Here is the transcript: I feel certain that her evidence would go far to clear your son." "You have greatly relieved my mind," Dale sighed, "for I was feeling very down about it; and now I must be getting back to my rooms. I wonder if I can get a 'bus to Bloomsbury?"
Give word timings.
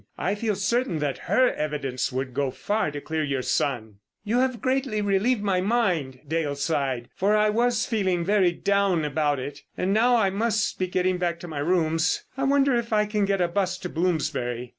I 0.17 0.33
feel 0.33 0.55
certain 0.55 0.97
that 0.97 1.19
her 1.29 1.53
evidence 1.53 2.11
would 2.11 2.33
go 2.33 2.49
far 2.49 2.89
to 2.89 2.99
clear 2.99 3.23
your 3.23 3.43
son." 3.43 3.97
"You 4.23 4.39
have 4.39 4.59
greatly 4.59 4.99
relieved 4.99 5.43
my 5.43 5.61
mind," 5.61 6.21
Dale 6.27 6.55
sighed, 6.55 7.09
"for 7.15 7.37
I 7.37 7.51
was 7.51 7.85
feeling 7.85 8.25
very 8.25 8.51
down 8.51 9.05
about 9.05 9.37
it; 9.37 9.61
and 9.77 9.93
now 9.93 10.15
I 10.15 10.31
must 10.31 10.79
be 10.79 10.87
getting 10.87 11.19
back 11.19 11.39
to 11.41 11.47
my 11.47 11.59
rooms. 11.59 12.25
I 12.35 12.45
wonder 12.45 12.75
if 12.75 12.91
I 12.91 13.05
can 13.05 13.25
get 13.25 13.41
a 13.41 13.47
'bus 13.47 13.77
to 13.77 13.89
Bloomsbury?" 13.89 14.69